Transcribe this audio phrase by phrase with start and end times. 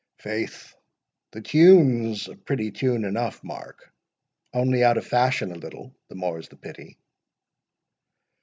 [0.17, 0.73] "Faith,
[1.29, 3.93] the tune's a pretty tune enough, Mark,
[4.51, 6.97] only out of fashion a little—the more's the pity."